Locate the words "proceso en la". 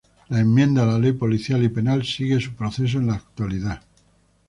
2.55-3.13